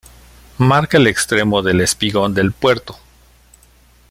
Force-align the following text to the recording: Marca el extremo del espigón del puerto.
Marca 0.57 0.97
el 0.97 1.05
extremo 1.05 1.61
del 1.61 1.79
espigón 1.79 2.33
del 2.33 2.53
puerto. 2.53 2.97